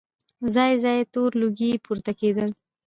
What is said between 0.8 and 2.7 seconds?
ځای تور لوګي پورته کېدل.